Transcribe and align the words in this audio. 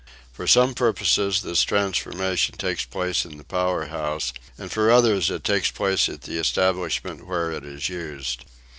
For 0.33 0.47
some 0.47 0.73
purposes 0.73 1.43
this 1.43 1.61
transformation 1.61 2.55
takes 2.57 2.85
place 2.85 3.23
in 3.23 3.37
the 3.37 3.43
power 3.43 3.85
house, 3.89 4.33
and 4.57 4.71
for 4.71 4.89
others 4.89 5.29
it 5.29 5.43
takes 5.43 5.69
place 5.69 6.09
at 6.09 6.21
the 6.21 6.39
establishment 6.39 7.27
where 7.27 7.51
it 7.51 7.63
is 7.63 7.87
used. 7.87 8.43